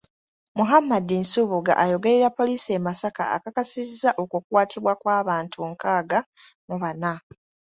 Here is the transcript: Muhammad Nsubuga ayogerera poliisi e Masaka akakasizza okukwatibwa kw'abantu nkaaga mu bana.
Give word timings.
Muhammad 0.57 1.05
Nsubuga 1.23 1.71
ayogerera 1.83 2.29
poliisi 2.37 2.69
e 2.77 2.79
Masaka 2.85 3.23
akakasizza 3.35 4.09
okukwatibwa 4.23 4.93
kw'abantu 5.01 5.57
nkaaga 5.71 6.19
mu 6.67 6.75
bana. 6.81 7.13